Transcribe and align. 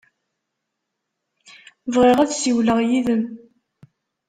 Bɣiɣ 1.93 2.17
ad 2.19 2.31
ssiwleɣ 2.33 2.79
yid-m. 2.87 3.23